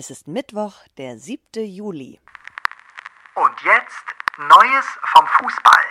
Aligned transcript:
Es 0.00 0.10
ist 0.10 0.28
Mittwoch, 0.28 0.74
der 0.96 1.18
7. 1.18 1.64
Juli. 1.64 2.20
Und 3.34 3.50
jetzt 3.64 4.04
Neues 4.38 4.86
vom 5.06 5.26
Fußball. 5.26 5.86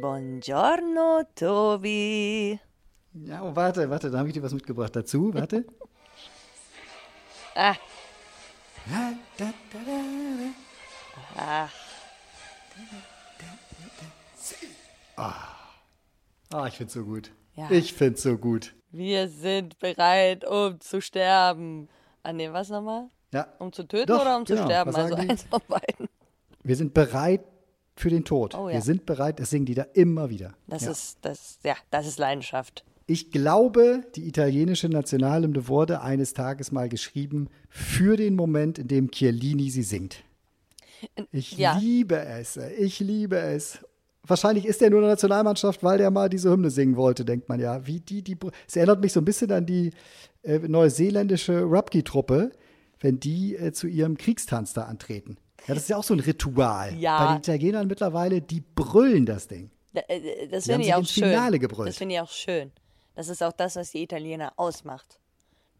Buongiorno, 0.00 1.22
Tobi. 1.36 2.58
Ja, 3.12 3.42
oh, 3.42 3.54
warte, 3.54 3.88
warte, 3.88 4.10
da 4.10 4.18
habe 4.18 4.26
ich 4.26 4.34
dir 4.34 4.42
was 4.42 4.54
mitgebracht 4.54 4.96
dazu. 4.96 5.32
Warte. 5.32 5.64
Ah, 7.56 7.76
ach, 11.36 11.70
Ah, 15.16 15.63
ich 16.66 16.74
find's 16.74 16.92
so 16.94 17.04
gut. 17.04 17.30
Ja. 17.56 17.70
Ich 17.70 17.92
find's 17.92 18.22
so 18.22 18.36
gut. 18.38 18.74
wir 18.90 19.28
sind 19.28 19.78
bereit, 19.78 20.44
um 20.44 20.80
zu 20.80 21.00
sterben. 21.00 21.88
Ah, 22.22 22.32
nee, 22.32 22.50
was 22.52 22.68
nochmal? 22.68 23.08
Ja, 23.32 23.48
Um 23.58 23.72
zu 23.72 23.82
töten 23.82 24.06
Doch, 24.06 24.22
oder 24.22 24.36
um 24.36 24.46
zu 24.46 24.54
genau. 24.54 24.66
sterben? 24.66 24.92
Was 24.92 24.96
Also 24.96 25.14
eins 25.16 25.42
von 25.42 25.60
beiden. 25.68 26.08
wir 26.62 26.76
sind 26.76 26.94
bereit 26.94 27.42
für 27.96 28.10
den 28.10 28.24
Tod. 28.24 28.54
Oh 28.54 28.68
ja. 28.68 28.74
Wir 28.74 28.82
sind 28.82 29.06
bereit, 29.06 29.40
das 29.40 29.50
singen 29.50 29.66
die 29.66 29.74
da 29.74 29.82
immer 29.94 30.30
wieder. 30.30 30.54
Das 30.68 30.84
ja. 30.84 30.92
ist, 30.92 31.18
das, 31.22 31.58
ja, 31.64 31.74
das 31.90 32.06
ist 32.06 32.18
Leidenschaft. 32.18 32.84
Ich 33.06 33.30
glaube, 33.30 34.02
die 34.14 34.26
italienische 34.26 34.88
Nationalhymne 34.88 35.68
wurde 35.68 36.00
eines 36.00 36.32
Tages 36.32 36.72
mal 36.72 36.88
geschrieben 36.88 37.50
für 37.68 38.16
den 38.16 38.34
Moment, 38.34 38.78
in 38.78 38.88
dem 38.88 39.10
Chiellini 39.10 39.68
sie 39.70 39.82
singt. 39.82 40.24
Ich 41.30 41.52
ja. 41.58 41.76
liebe 41.76 42.16
es. 42.16 42.56
Ich 42.56 43.00
liebe 43.00 43.36
es. 43.36 43.80
Wahrscheinlich 44.26 44.64
ist 44.66 44.80
er 44.82 44.90
nur 44.90 45.00
in 45.00 45.04
der 45.04 45.12
Nationalmannschaft, 45.12 45.82
weil 45.82 45.98
der 45.98 46.10
mal 46.10 46.28
diese 46.28 46.50
Hymne 46.50 46.70
singen 46.70 46.96
wollte, 46.96 47.24
denkt 47.24 47.48
man 47.48 47.60
ja. 47.60 47.86
Wie 47.86 48.00
die, 48.00 48.22
die, 48.22 48.36
es 48.66 48.76
erinnert 48.76 49.00
mich 49.00 49.12
so 49.12 49.20
ein 49.20 49.24
bisschen 49.24 49.50
an 49.52 49.66
die 49.66 49.92
äh, 50.42 50.58
neuseeländische 50.58 51.62
Rugby-Truppe, 51.62 52.50
wenn 53.00 53.20
die 53.20 53.56
äh, 53.56 53.72
zu 53.72 53.86
ihrem 53.86 54.16
Kriegstanz 54.16 54.72
da 54.72 54.84
antreten. 54.84 55.36
Ja, 55.66 55.74
das 55.74 55.84
ist 55.84 55.88
ja 55.90 55.96
auch 55.96 56.04
so 56.04 56.14
ein 56.14 56.20
Ritual. 56.20 56.94
Ja. 56.98 57.18
Bei 57.24 57.32
den 57.32 57.38
Italienern 57.38 57.86
mittlerweile, 57.86 58.40
die 58.42 58.60
brüllen 58.60 59.26
das 59.26 59.48
Ding. 59.48 59.70
Da- 59.92 60.02
äh, 60.08 60.48
Das 60.48 60.64
finde 60.66 60.86
ich 60.86 60.94
auch 60.94 61.04
schön. 61.06 61.24
Finale 61.24 61.58
gebrüllt. 61.58 61.88
Das 61.88 61.96
finde 61.96 62.14
ich 62.16 62.20
auch 62.20 62.30
schön. 62.30 62.72
Das 63.14 63.28
ist 63.28 63.42
auch 63.42 63.52
das, 63.52 63.76
was 63.76 63.90
die 63.92 64.02
Italiener 64.02 64.52
ausmacht. 64.56 65.18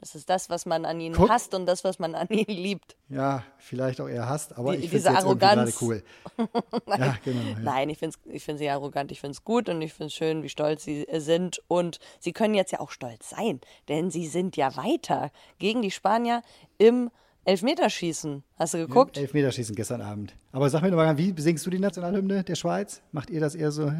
Das 0.04 0.14
ist 0.14 0.28
das, 0.28 0.50
was 0.50 0.66
man 0.66 0.84
an 0.84 1.00
ihnen 1.00 1.14
Guck. 1.14 1.30
hasst 1.30 1.54
und 1.54 1.64
das, 1.64 1.82
was 1.82 1.98
man 1.98 2.14
an 2.14 2.28
ihnen 2.28 2.44
liebt. 2.46 2.94
Ja, 3.08 3.42
vielleicht 3.56 4.02
auch 4.02 4.06
eher 4.06 4.28
hasst, 4.28 4.54
aber 4.58 4.76
Die- 4.76 4.84
ich 4.84 4.90
finde 4.90 5.08
es 5.08 5.38
gerade 5.38 5.72
cool. 5.80 6.02
ja, 6.86 7.16
genau. 7.24 7.40
Ja. 7.40 7.58
Nein, 7.62 7.88
ich 7.88 7.96
finde 7.96 8.14
ich 8.26 8.44
find's 8.44 8.60
sie 8.60 8.68
arrogant, 8.68 9.10
ich 9.12 9.20
finde 9.22 9.32
es 9.32 9.44
gut 9.44 9.70
und 9.70 9.80
ich 9.80 9.94
finde 9.94 10.08
es 10.08 10.12
schön, 10.12 10.42
wie 10.42 10.50
stolz 10.50 10.84
sie 10.84 11.08
äh, 11.08 11.20
sind. 11.20 11.62
Und 11.68 12.00
sie 12.20 12.34
können 12.34 12.52
jetzt 12.52 12.70
ja 12.70 12.80
auch 12.80 12.90
stolz 12.90 13.30
sein, 13.30 13.62
denn 13.88 14.10
sie 14.10 14.26
sind 14.26 14.58
ja 14.58 14.76
weiter 14.76 15.30
gegen 15.58 15.80
die 15.80 15.90
Spanier 15.90 16.42
im 16.76 17.10
Elfmeterschießen. 17.44 18.42
Hast 18.58 18.74
du 18.74 18.78
geguckt? 18.78 19.18
Elfmeterschießen 19.18 19.74
gestern 19.74 20.00
Abend. 20.00 20.34
Aber 20.52 20.70
sag 20.70 20.82
mir 20.82 20.90
doch 20.90 20.96
mal, 20.96 21.18
wie 21.18 21.34
singst 21.36 21.66
du 21.66 21.70
die 21.70 21.78
Nationalhymne 21.78 22.42
der 22.44 22.54
Schweiz? 22.54 23.02
Macht 23.12 23.28
ihr 23.30 23.40
das 23.40 23.54
eher 23.54 23.70
so? 23.70 23.92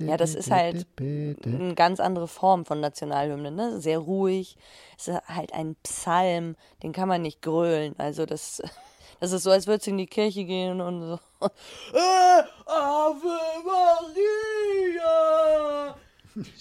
Ja, 0.00 0.16
das 0.16 0.34
ist 0.34 0.50
halt 0.50 0.86
eine 0.98 1.74
ganz 1.74 2.00
andere 2.00 2.28
Form 2.28 2.66
von 2.66 2.80
Nationalhymne, 2.80 3.50
ne? 3.50 3.80
Sehr 3.80 3.98
ruhig. 3.98 4.56
Es 4.98 5.08
ist 5.08 5.20
halt 5.26 5.54
ein 5.54 5.76
Psalm, 5.82 6.56
den 6.82 6.92
kann 6.92 7.08
man 7.08 7.22
nicht 7.22 7.40
grölen. 7.40 7.94
Also 7.98 8.26
das, 8.26 8.62
das 9.20 9.32
ist 9.32 9.44
so, 9.44 9.50
als 9.50 9.66
würdest 9.66 9.86
du 9.86 9.92
in 9.92 9.98
die 9.98 10.06
Kirche 10.06 10.44
gehen 10.44 10.80
und 10.80 11.02
so. 11.02 11.18
Äh, 11.94 12.42
Ave 12.66 13.38
Maria! 13.64 15.10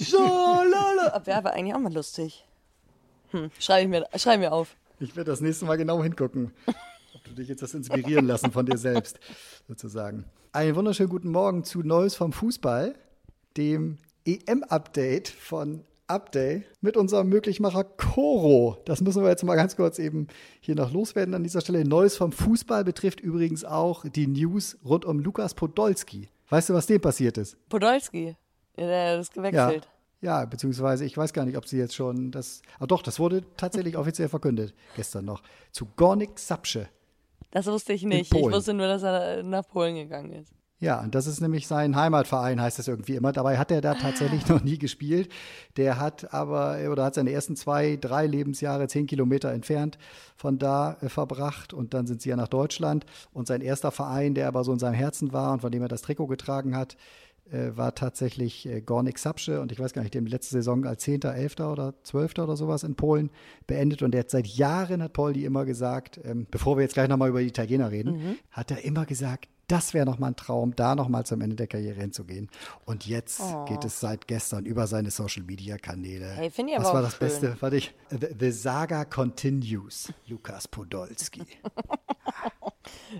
Schalala. 0.02 1.22
Wäre 1.26 1.38
aber 1.38 1.52
eigentlich 1.54 1.76
auch 1.76 1.80
mal 1.80 1.94
lustig. 1.94 2.46
Hm, 3.32 3.52
schreibe 3.60 3.82
ich 3.84 3.88
mir, 3.90 4.08
schreib 4.18 4.40
mir 4.40 4.52
auf. 4.52 4.76
Ich 5.02 5.16
werde 5.16 5.32
das 5.32 5.40
nächste 5.40 5.64
Mal 5.64 5.78
genau 5.78 6.04
hingucken, 6.04 6.52
ob 7.16 7.24
du 7.24 7.32
dich 7.32 7.48
jetzt 7.48 7.62
das 7.62 7.74
inspirieren 7.74 8.28
lassen 8.28 8.52
von 8.52 8.66
dir 8.66 8.78
selbst, 8.78 9.18
sozusagen. 9.66 10.26
Einen 10.52 10.76
wunderschönen 10.76 11.10
guten 11.10 11.32
Morgen 11.32 11.64
zu 11.64 11.80
Neues 11.80 12.16
vom 12.16 12.34
Fußball, 12.34 12.96
dem 13.56 13.98
EM-Update 14.26 15.30
von 15.30 15.86
Update 16.08 16.66
mit 16.82 16.98
unserem 16.98 17.30
Möglichmacher 17.30 17.86
Coro. 17.86 18.78
Das 18.84 19.00
müssen 19.00 19.24
wir 19.24 19.30
jetzt 19.30 19.44
mal 19.44 19.56
ganz 19.56 19.78
kurz 19.78 20.00
eben 20.00 20.28
hier 20.60 20.76
noch 20.76 20.92
loswerden 20.92 21.34
an 21.34 21.44
dieser 21.44 21.62
Stelle. 21.62 21.86
Neues 21.86 22.18
vom 22.18 22.34
Fußball 22.34 22.84
betrifft 22.84 23.22
übrigens 23.22 23.64
auch 23.64 24.04
die 24.04 24.28
News 24.28 24.78
rund 24.84 25.06
um 25.06 25.20
Lukas 25.20 25.54
Podolski. 25.54 26.28
Weißt 26.50 26.70
du, 26.70 26.74
was 26.74 26.88
dem 26.88 27.00
passiert 27.00 27.38
ist? 27.38 27.58
Podolski, 27.70 28.36
ja, 28.76 28.86
der 28.86 29.20
ist 29.20 29.34
gewechselt. 29.34 29.86
Ja, 29.86 29.99
beziehungsweise 30.46 31.06
ich 31.06 31.18
weiß 31.18 31.34
gar 31.34 31.46
nicht, 31.46 31.58
ob 31.58 31.68
sie 31.68 31.78
jetzt 31.78 31.96
schon 31.96 32.32
das. 32.32 32.62
Ah 32.80 32.88
doch, 32.88 33.02
das 33.02 33.20
wurde 33.20 33.44
tatsächlich 33.56 33.98
offiziell 33.98 34.30
verkündet, 34.30 34.74
gestern 34.96 35.26
noch. 35.26 35.42
Zu 35.72 35.86
Gornik 35.96 36.38
Sapsche. 36.40 36.90
Das 37.52 37.66
wusste 37.66 37.94
ich 37.94 38.04
nicht. 38.04 38.34
Ich 38.34 38.42
wusste 38.42 38.74
nur, 38.74 38.88
dass 38.88 39.04
er 39.04 39.44
nach 39.44 39.68
Polen 39.68 39.96
gegangen 39.96 40.32
ist. 40.34 40.54
Ja, 40.82 41.02
und 41.02 41.14
das 41.14 41.28
ist 41.28 41.42
nämlich 41.42 41.68
sein 41.68 41.98
Heimatverein, 41.98 42.62
heißt 42.62 42.80
das 42.80 42.88
irgendwie 42.88 43.16
immer. 43.16 43.34
Dabei 43.34 43.58
hat 43.58 43.70
er 43.70 43.82
da 43.82 43.96
tatsächlich 43.96 44.48
noch 44.48 44.64
nie 44.64 44.78
gespielt. 44.78 45.30
Der 45.76 46.00
hat 46.00 46.34
aber, 46.34 46.78
oder 46.90 47.04
hat 47.04 47.16
seine 47.16 47.32
ersten 47.32 47.58
zwei, 47.58 47.98
drei 47.98 48.26
Lebensjahre 48.26 48.88
zehn 48.88 49.06
Kilometer 49.06 49.52
entfernt 49.52 49.98
von 50.38 50.58
da 50.58 50.96
äh, 51.02 51.10
verbracht. 51.10 51.74
Und 51.74 51.94
dann 51.94 52.08
sind 52.08 52.22
sie 52.22 52.30
ja 52.30 52.38
nach 52.38 52.48
Deutschland. 52.48 53.06
Und 53.34 53.46
sein 53.46 53.60
erster 53.60 53.92
Verein, 53.92 54.36
der 54.36 54.48
aber 54.48 54.64
so 54.64 54.72
in 54.72 54.80
seinem 54.80 54.94
Herzen 54.94 55.34
war 55.34 55.52
und 55.52 55.60
von 55.60 55.72
dem 55.72 55.82
er 55.82 55.90
das 55.90 56.02
Trikot 56.02 56.28
getragen 56.28 56.78
hat, 56.78 56.96
äh, 57.52 57.76
war 57.78 57.96
tatsächlich 57.96 58.68
äh, 58.68 58.82
Gornik 58.82 59.20
Sapsche. 59.20 59.62
Und 59.62 59.72
ich 59.72 59.80
weiß 59.80 59.94
gar 59.94 60.02
nicht, 60.02 60.14
dem 60.14 60.26
letzte 60.26 60.54
Saison 60.54 60.86
als 60.86 61.04
Zehnter, 61.04 61.34
Elfter 61.34 61.72
oder 61.72 61.94
Zwölfter 62.04 62.44
oder 62.44 62.56
sowas 62.56 62.84
in 62.84 62.96
Polen 62.96 63.30
beendet. 63.68 64.02
Und 64.02 64.12
der 64.12 64.22
hat 64.22 64.30
seit 64.30 64.48
Jahren, 64.48 65.02
hat 65.04 65.14
Poldi 65.14 65.46
immer 65.46 65.66
gesagt, 65.66 66.20
ähm, 66.24 66.48
bevor 66.50 66.78
wir 66.78 66.84
jetzt 66.84 66.94
gleich 66.94 67.10
nochmal 67.10 67.30
über 67.30 67.42
die 67.42 67.48
Italiener 67.48 67.92
reden, 67.92 68.38
hat 68.52 68.72
er 68.72 68.84
immer 68.84 69.06
gesagt, 69.06 69.48
das 69.68 69.94
wäre 69.94 70.06
nochmal 70.06 70.32
ein 70.32 70.36
Traum, 70.36 70.76
da 70.76 70.96
nochmal 70.96 71.28
zum 71.28 71.42
Ende 71.42 71.56
der 71.56 71.68
Karriere 71.68 72.00
hinzugehen. 72.00 72.50
Und 72.86 73.06
jetzt 73.06 73.40
geht 73.68 73.86
es 73.86 74.00
seit 74.00 74.28
gestern 74.28 74.66
über 74.66 74.88
seine 74.88 75.12
Social-Media-Kanäle. 75.12 76.26
Hey, 76.26 76.50
finde 76.50 76.74
ich 76.74 76.80
Was 76.80 76.88
aber 76.88 76.94
war 76.96 77.02
auch 77.02 77.06
das 77.06 77.18
schön. 77.18 77.50
Beste? 77.50 77.58
Warte 77.60 77.76
ich. 77.78 77.94
The, 78.10 78.28
the 78.40 78.52
Saga 78.52 79.06
continues. 79.06 80.12
Lukas 80.28 80.68
Podolski. 80.68 81.44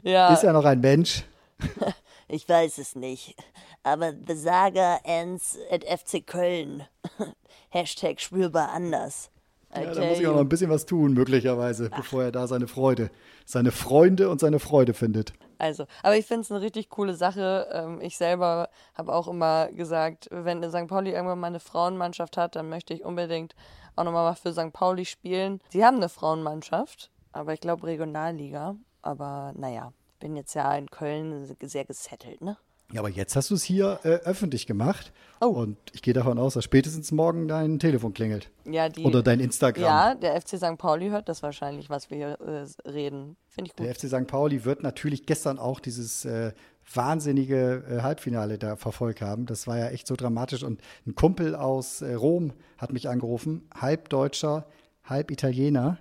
Ja, 0.04 0.34
Ist 0.34 0.44
er 0.44 0.54
noch 0.54 0.66
ein 0.66 0.80
Mensch? 0.80 1.24
ich 2.28 2.48
weiß 2.48 2.78
es 2.78 2.96
nicht. 2.96 3.36
Aber 3.84 4.14
The 4.28 4.36
Saga 4.36 5.00
ends 5.04 5.58
at 5.72 5.84
FC 5.84 6.26
Köln. 6.26 6.84
Hashtag 7.70 8.20
spürbar 8.20 8.70
anders. 8.72 9.32
I 9.76 9.84
Ja, 9.84 9.94
da 9.94 10.06
muss 10.06 10.20
ich 10.20 10.28
auch 10.28 10.34
noch 10.34 10.42
ein 10.42 10.50
bisschen 10.50 10.72
was 10.72 10.86
tun, 10.86 11.14
möglicherweise, 11.14 11.90
bevor 11.90 12.24
er 12.24 12.32
da 12.32 12.48
seine 12.48 12.68
Freude, 12.68 13.12
seine 13.46 13.72
Freunde 13.72 14.30
und 14.30 14.40
seine 14.40 14.60
Freude 14.60 14.94
findet. 14.94 15.34
Also, 15.60 15.86
aber 16.02 16.18
ich 16.18 16.26
finde 16.26 16.42
es 16.42 16.52
eine 16.52 16.62
richtig 16.62 16.90
coole 16.90 17.14
Sache. 17.14 17.68
Ähm, 17.72 18.02
ich 18.02 18.18
selber 18.18 18.70
habe 18.96 19.14
auch 19.14 19.28
immer 19.28 19.68
gesagt, 19.72 20.28
wenn 20.32 20.64
St. 20.70 20.88
Pauli 20.88 21.12
irgendwann 21.12 21.40
mal 21.40 21.48
eine 21.48 21.60
Frauenmannschaft 21.60 22.38
hat, 22.38 22.56
dann 22.56 22.70
möchte 22.70 22.94
ich 22.94 23.04
unbedingt 23.04 23.56
auch 23.96 24.06
nochmal 24.06 24.34
für 24.36 24.54
St. 24.54 24.74
Pauli 24.74 25.06
spielen. 25.06 25.60
Sie 25.70 25.86
haben 25.86 25.98
eine 25.98 26.10
Frauenmannschaft, 26.10 27.12
aber 27.32 27.54
ich 27.54 27.60
glaube 27.60 27.86
Regionalliga. 27.88 28.76
Aber 29.02 29.54
naja, 29.56 29.94
bin 30.20 30.36
jetzt 30.36 30.54
ja 30.54 30.74
in 30.76 30.90
Köln 30.90 31.56
sehr 31.62 31.86
gesettelt, 31.86 32.42
ne? 32.42 32.58
Ja, 32.92 33.02
aber 33.02 33.10
jetzt 33.10 33.36
hast 33.36 33.52
du 33.52 33.56
es 33.56 33.64
hier 33.64 34.00
äh, 34.04 34.08
öffentlich 34.26 34.66
gemacht. 34.66 35.12
Oh. 35.42 35.48
Und 35.48 35.78
ich 35.94 36.02
gehe 36.02 36.14
davon 36.14 36.40
aus, 36.40 36.56
dass 36.56 36.64
spätestens 36.64 37.12
morgen 37.12 37.48
dein 37.48 37.80
Telefon 37.80 38.14
klingelt. 38.14 38.50
Ja, 38.66 38.90
die. 38.90 39.04
Oder 39.04 39.22
dein 39.22 39.40
Instagram. 39.40 39.84
Ja, 39.84 40.16
der 40.16 40.40
FC 40.42 40.58
St. 40.58 40.78
Pauli 40.78 41.10
hört 41.10 41.30
das 41.30 41.44
wahrscheinlich, 41.44 41.90
was 41.90 42.10
wir 42.10 42.18
hier 42.18 42.38
äh, 42.42 42.90
reden. 42.90 43.38
Finde 43.48 43.70
ich 43.70 43.76
gut. 43.76 43.86
Der 43.86 43.94
FC 43.94 44.08
St. 44.08 44.28
Pauli 44.28 44.66
wird 44.66 44.82
natürlich 44.82 45.26
gestern 45.26 45.60
auch 45.60 45.80
dieses 45.80 46.26
äh, 46.26 46.52
wahnsinnige 46.94 47.84
äh, 47.90 48.02
Halbfinale 48.02 48.58
da 48.58 48.76
verfolgt 48.76 49.22
haben. 49.22 49.46
Das 49.46 49.68
war 49.68 49.78
ja 49.78 49.90
echt 49.90 50.08
so 50.08 50.16
dramatisch. 50.16 50.64
Und 50.64 50.82
ein 51.06 51.16
Kumpel 51.16 51.56
aus 51.56 52.02
äh, 52.02 52.14
Rom 52.14 52.54
hat 52.78 52.92
mich 52.92 53.08
angerufen, 53.08 53.70
halb 53.80 54.10
Deutscher, 54.10 54.66
halb 55.04 55.32
Italiener. 55.32 56.00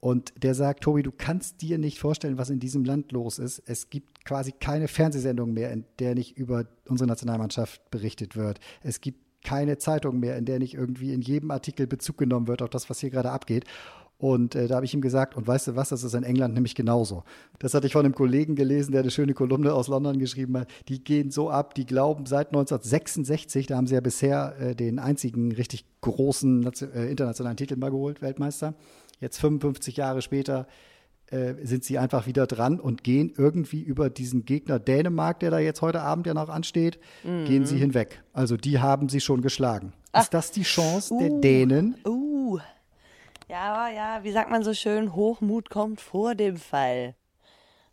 Und 0.00 0.32
der 0.42 0.54
sagt, 0.54 0.82
Tobi, 0.82 1.02
du 1.02 1.12
kannst 1.12 1.60
dir 1.60 1.76
nicht 1.76 1.98
vorstellen, 1.98 2.38
was 2.38 2.48
in 2.48 2.58
diesem 2.58 2.84
Land 2.84 3.12
los 3.12 3.38
ist. 3.38 3.62
Es 3.66 3.90
gibt 3.90 4.24
quasi 4.24 4.52
keine 4.52 4.88
Fernsehsendung 4.88 5.52
mehr, 5.52 5.70
in 5.72 5.84
der 5.98 6.14
nicht 6.14 6.38
über 6.38 6.64
unsere 6.88 7.06
Nationalmannschaft 7.06 7.90
berichtet 7.90 8.34
wird. 8.34 8.60
Es 8.82 9.02
gibt 9.02 9.20
keine 9.44 9.78
Zeitung 9.78 10.20
mehr, 10.20 10.36
in 10.36 10.46
der 10.46 10.58
nicht 10.58 10.74
irgendwie 10.74 11.12
in 11.12 11.20
jedem 11.20 11.50
Artikel 11.50 11.86
Bezug 11.86 12.18
genommen 12.18 12.46
wird 12.46 12.62
auf 12.62 12.70
das, 12.70 12.88
was 12.88 13.00
hier 13.00 13.10
gerade 13.10 13.30
abgeht. 13.30 13.64
Und 14.20 14.54
äh, 14.54 14.68
da 14.68 14.76
habe 14.76 14.84
ich 14.84 14.92
ihm 14.92 15.00
gesagt, 15.00 15.34
und 15.34 15.46
weißt 15.46 15.68
du 15.68 15.76
was, 15.76 15.88
das 15.88 16.04
ist 16.04 16.14
in 16.14 16.24
England 16.24 16.52
nämlich 16.52 16.74
genauso. 16.74 17.24
Das 17.58 17.72
hatte 17.72 17.86
ich 17.86 17.94
von 17.94 18.04
einem 18.04 18.14
Kollegen 18.14 18.54
gelesen, 18.54 18.92
der 18.92 19.00
eine 19.00 19.10
schöne 19.10 19.32
Kolumne 19.32 19.72
aus 19.72 19.88
London 19.88 20.18
geschrieben 20.18 20.58
hat. 20.58 20.68
Die 20.88 21.02
gehen 21.02 21.30
so 21.30 21.48
ab, 21.48 21.74
die 21.74 21.86
glauben 21.86 22.26
seit 22.26 22.48
1966, 22.48 23.66
da 23.66 23.76
haben 23.76 23.86
sie 23.86 23.94
ja 23.94 24.02
bisher 24.02 24.56
äh, 24.60 24.74
den 24.74 24.98
einzigen 24.98 25.52
richtig 25.52 25.86
großen 26.02 26.70
äh, 26.94 27.10
internationalen 27.10 27.56
Titel 27.56 27.76
mal 27.76 27.90
geholt, 27.90 28.20
Weltmeister. 28.20 28.74
Jetzt 29.20 29.38
55 29.38 29.96
Jahre 29.96 30.22
später 30.22 30.66
äh, 31.26 31.54
sind 31.62 31.84
sie 31.84 31.98
einfach 31.98 32.26
wieder 32.26 32.46
dran 32.46 32.80
und 32.80 33.04
gehen 33.04 33.32
irgendwie 33.36 33.80
über 33.80 34.10
diesen 34.10 34.44
Gegner 34.44 34.78
Dänemark, 34.78 35.40
der 35.40 35.50
da 35.50 35.58
jetzt 35.58 35.82
heute 35.82 36.00
Abend 36.00 36.26
ja 36.26 36.34
noch 36.34 36.48
ansteht, 36.48 36.98
mhm. 37.22 37.44
gehen 37.44 37.66
sie 37.66 37.78
hinweg. 37.78 38.22
Also 38.32 38.56
die 38.56 38.80
haben 38.80 39.08
sie 39.08 39.20
schon 39.20 39.42
geschlagen. 39.42 39.92
Ach. 40.12 40.22
Ist 40.22 40.34
das 40.34 40.50
die 40.50 40.62
Chance 40.62 41.14
uh, 41.14 41.20
der 41.20 41.40
Dänen? 41.40 41.96
Uh. 42.04 42.58
Ja, 43.48 43.88
ja, 43.88 44.24
wie 44.24 44.32
sagt 44.32 44.50
man 44.50 44.64
so 44.64 44.74
schön, 44.74 45.14
Hochmut 45.14 45.70
kommt 45.70 46.00
vor 46.00 46.34
dem 46.34 46.56
Fall. 46.56 47.14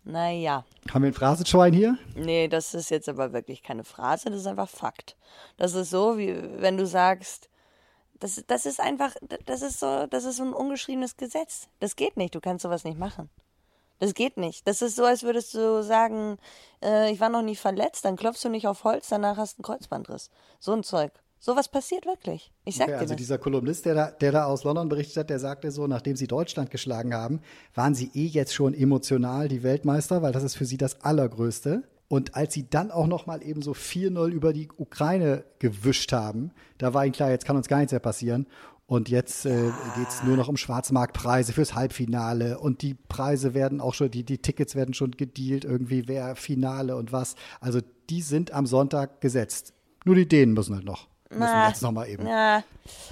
Naja. 0.03 0.65
Haben 0.89 1.03
wir 1.03 1.09
ein 1.09 1.13
Phrasenschwein 1.13 1.73
hier? 1.73 1.97
Nee, 2.15 2.47
das 2.47 2.73
ist 2.73 2.89
jetzt 2.89 3.09
aber 3.09 3.33
wirklich 3.33 3.61
keine 3.61 3.83
Phrase, 3.83 4.29
das 4.29 4.39
ist 4.39 4.47
einfach 4.47 4.69
Fakt. 4.69 5.17
Das 5.57 5.73
ist 5.73 5.89
so, 5.89 6.17
wie 6.17 6.35
wenn 6.59 6.77
du 6.77 6.85
sagst, 6.85 7.49
das, 8.19 8.43
das 8.47 8.65
ist 8.65 8.79
einfach, 8.79 9.15
das 9.45 9.61
ist 9.61 9.79
so, 9.79 10.07
das 10.07 10.25
ist 10.25 10.37
so 10.37 10.43
ein 10.43 10.53
ungeschriebenes 10.53 11.17
Gesetz. 11.17 11.67
Das 11.79 11.95
geht 11.95 12.17
nicht, 12.17 12.35
du 12.35 12.39
kannst 12.39 12.63
sowas 12.63 12.83
nicht 12.83 12.99
machen. 12.99 13.29
Das 13.99 14.13
geht 14.13 14.37
nicht. 14.37 14.67
Das 14.67 14.81
ist 14.81 14.95
so, 14.95 15.05
als 15.05 15.23
würdest 15.23 15.53
du 15.55 15.83
sagen, 15.83 16.37
äh, 16.83 17.11
ich 17.11 17.19
war 17.19 17.29
noch 17.29 17.41
nie 17.41 17.55
verletzt, 17.55 18.05
dann 18.05 18.15
klopfst 18.15 18.43
du 18.43 18.49
nicht 18.49 18.67
auf 18.67 18.83
Holz, 18.83 19.07
danach 19.09 19.37
hast 19.37 19.57
du 19.57 19.63
einen 19.63 19.63
Kreuzbandriss. 19.63 20.29
So 20.59 20.73
ein 20.73 20.83
Zeug. 20.83 21.11
Sowas 21.39 21.69
passiert 21.69 22.05
wirklich. 22.05 22.51
Ich 22.65 22.77
sag 22.77 22.85
okay, 22.85 22.93
dir 22.93 22.99
also 22.99 23.13
das. 23.13 23.17
dieser 23.17 23.37
Kolumnist, 23.37 23.85
der 23.85 23.93
da, 23.93 24.11
der 24.11 24.31
da 24.31 24.45
aus 24.45 24.63
London 24.63 24.89
berichtet 24.89 25.17
hat, 25.17 25.29
der 25.29 25.39
sagte 25.39 25.71
so, 25.71 25.87
nachdem 25.87 26.15
sie 26.15 26.27
Deutschland 26.27 26.71
geschlagen 26.71 27.13
haben, 27.13 27.41
waren 27.75 27.93
sie 27.93 28.11
eh 28.13 28.25
jetzt 28.25 28.53
schon 28.53 28.73
emotional 28.73 29.47
die 29.47 29.61
Weltmeister, 29.63 30.21
weil 30.21 30.31
das 30.31 30.43
ist 30.43 30.55
für 30.55 30.65
sie 30.65 30.77
das 30.77 31.01
Allergrößte. 31.01 31.83
Und 32.09 32.35
als 32.35 32.53
sie 32.53 32.69
dann 32.69 32.89
auch 32.89 33.07
noch 33.07 33.25
mal 33.25 33.43
eben 33.43 33.61
so 33.61 33.73
4-0 33.73 34.29
über 34.29 34.53
die 34.53 34.69
Ukraine 34.77 35.43
gewischt 35.59 36.13
haben, 36.13 36.51
da 36.77 36.93
war 36.93 37.05
ihnen 37.05 37.13
klar, 37.13 37.31
jetzt 37.31 37.45
kann 37.45 37.57
uns 37.57 37.67
gar 37.67 37.79
nichts 37.79 37.91
mehr 37.91 37.99
passieren. 37.99 38.47
Und 38.85 39.09
jetzt 39.09 39.45
äh, 39.45 39.71
geht 39.97 40.07
es 40.07 40.23
nur 40.23 40.37
noch 40.37 40.47
um 40.47 40.55
Schwarzmarktpreise 40.55 41.51
fürs 41.51 41.75
Halbfinale. 41.75 42.57
Und 42.57 42.81
die 42.81 42.93
Preise 42.93 43.53
werden 43.53 43.81
auch 43.81 43.93
schon, 43.93 44.09
die, 44.09 44.23
die 44.23 44.37
Tickets 44.37 44.75
werden 44.75 44.93
schon 44.93 45.11
gedealt, 45.11 45.65
irgendwie 45.65 46.07
wer 46.07 46.37
Finale 46.37 46.95
und 46.95 47.11
was. 47.11 47.35
Also 47.59 47.81
die 48.09 48.21
sind 48.21 48.53
am 48.53 48.65
Sonntag 48.65 49.19
gesetzt. 49.19 49.73
Nur 50.05 50.15
die 50.15 50.27
Dänen 50.27 50.53
müssen 50.53 50.75
halt 50.75 50.85
noch. 50.85 51.09
Müssen 51.29 51.41
na, 51.41 51.67
jetzt 51.67 51.81
noch 51.81 51.91
mal 51.91 52.07
eben. 52.07 52.23
Na, 52.23 52.63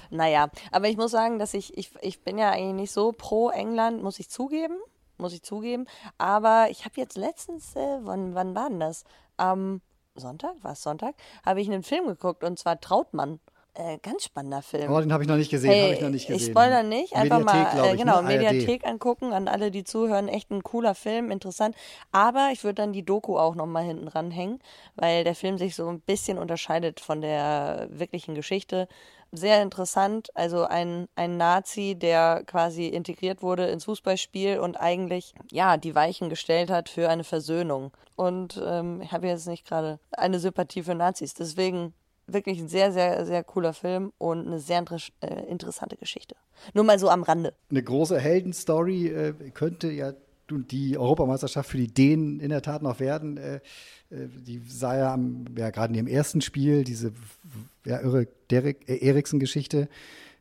naja, 0.09 0.49
aber 0.71 0.87
ich 0.87 0.95
muss 0.95 1.11
sagen, 1.11 1.37
dass 1.37 1.53
ich, 1.53 1.77
ich, 1.77 1.91
ich 1.99 2.23
bin 2.23 2.37
ja 2.37 2.51
eigentlich 2.51 2.75
nicht 2.75 2.91
so 2.93 3.11
pro 3.11 3.49
England, 3.49 4.01
muss 4.01 4.19
ich 4.19 4.29
zugeben 4.29 4.77
muss 5.17 5.33
ich 5.33 5.43
zugeben. 5.43 5.85
Aber 6.17 6.67
ich 6.69 6.85
habe 6.85 6.95
jetzt 6.97 7.17
letztens, 7.17 7.75
äh, 7.75 7.99
wann, 8.01 8.35
wann 8.35 8.55
war 8.55 8.69
denn 8.69 8.79
das? 8.79 9.03
Am 9.37 9.81
Sonntag, 10.15 10.55
war 10.61 10.73
es 10.73 10.81
Sonntag, 10.81 11.15
habe 11.45 11.61
ich 11.61 11.69
einen 11.69 11.83
Film 11.83 12.07
geguckt 12.07 12.43
und 12.43 12.57
zwar 12.57 12.79
Trautmann. 12.79 13.39
Äh, 13.77 13.97
ganz 13.97 14.23
spannender 14.23 14.61
Film. 14.61 14.89
Oh, 14.89 15.01
den 15.01 15.11
habe 15.11 15.23
ich 15.23 15.27
noch 15.27 15.35
nicht 15.35 15.51
gesehen. 15.51 15.69
Hey, 15.69 15.93
ich 15.95 16.01
noch 16.01 16.09
nicht 16.09 16.27
gesehen. 16.27 16.41
Ich 16.41 16.49
spoiler 16.49 16.81
nicht. 16.81 17.13
Einfach 17.13 17.39
Mediathek, 17.39 17.73
mal, 17.73 17.89
äh, 17.89 17.97
genau, 17.97 18.21
ne? 18.21 18.27
Mediathek 18.29 18.87
angucken. 18.87 19.33
An 19.33 19.49
alle, 19.49 19.69
die 19.69 19.83
zuhören, 19.83 20.29
echt 20.29 20.49
ein 20.49 20.63
cooler 20.63 20.95
Film, 20.95 21.29
interessant. 21.29 21.75
Aber 22.13 22.51
ich 22.53 22.63
würde 22.63 22.75
dann 22.75 22.93
die 22.93 23.03
Doku 23.03 23.37
auch 23.37 23.53
nochmal 23.53 23.83
hinten 23.83 24.07
ranhängen, 24.07 24.59
weil 24.95 25.25
der 25.25 25.35
Film 25.35 25.57
sich 25.57 25.75
so 25.75 25.89
ein 25.89 25.99
bisschen 25.99 26.37
unterscheidet 26.37 27.01
von 27.01 27.19
der 27.19 27.89
wirklichen 27.91 28.33
Geschichte 28.33 28.87
sehr 29.37 29.61
interessant. 29.61 30.29
Also 30.35 30.65
ein, 30.65 31.07
ein 31.15 31.37
Nazi, 31.37 31.95
der 31.95 32.43
quasi 32.45 32.87
integriert 32.87 33.41
wurde 33.41 33.67
ins 33.67 33.85
Fußballspiel 33.85 34.59
und 34.59 34.77
eigentlich 34.77 35.33
ja 35.51 35.77
die 35.77 35.95
Weichen 35.95 36.29
gestellt 36.29 36.69
hat 36.69 36.89
für 36.89 37.09
eine 37.09 37.23
Versöhnung. 37.23 37.91
Und 38.15 38.61
ähm, 38.65 39.01
ich 39.01 39.11
habe 39.11 39.27
jetzt 39.27 39.47
nicht 39.47 39.67
gerade 39.67 39.99
eine 40.11 40.39
Sympathie 40.39 40.83
für 40.83 40.95
Nazis. 40.95 41.33
Deswegen 41.33 41.93
wirklich 42.27 42.59
ein 42.59 42.67
sehr, 42.67 42.91
sehr, 42.91 43.25
sehr 43.25 43.43
cooler 43.43 43.73
Film 43.73 44.11
und 44.17 44.47
eine 44.47 44.59
sehr 44.59 44.83
äh, 45.21 45.45
interessante 45.47 45.95
Geschichte. 45.97 46.35
Nur 46.73 46.83
mal 46.83 46.99
so 46.99 47.09
am 47.09 47.23
Rande. 47.23 47.53
Eine 47.69 47.83
große 47.83 48.19
Heldenstory 48.19 49.07
äh, 49.07 49.33
könnte 49.53 49.91
ja 49.91 50.13
die 50.49 50.97
Europameisterschaft 50.97 51.69
für 51.69 51.77
die 51.77 51.93
Dänen 51.93 52.39
in 52.39 52.49
der 52.49 52.61
Tat 52.61 52.81
noch 52.81 52.99
werden. 52.99 53.37
Äh, 53.37 53.55
äh, 54.09 54.27
die 54.29 54.61
sah 54.67 54.97
ja, 54.97 55.13
am, 55.13 55.45
ja 55.57 55.69
gerade 55.69 55.93
in 55.93 56.05
dem 56.05 56.07
ersten 56.07 56.41
Spiel 56.41 56.83
diese 56.83 57.13
ja, 57.85 57.99
irre 58.01 58.27
äh, 58.51 58.65
Eriksen-Geschichte 58.85 59.89